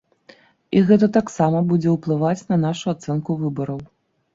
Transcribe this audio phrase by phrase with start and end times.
[0.79, 3.91] І гэта таксама будзе ўплываць на нашу ацэнку выбараў.